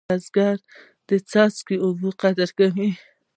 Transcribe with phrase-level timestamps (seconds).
[0.09, 0.57] بزګر
[1.09, 2.89] د څاڅکي اوبه قدر کوي